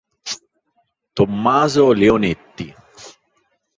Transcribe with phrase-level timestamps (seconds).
[1.15, 2.67] Tommaso Leonetti